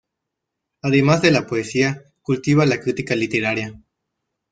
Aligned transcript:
Además 0.81 1.21
de 1.21 1.29
la 1.29 1.45
poesía 1.45 2.05
cultiva 2.23 2.65
la 2.65 2.79
crítica 2.79 3.15
literaria. 3.15 3.79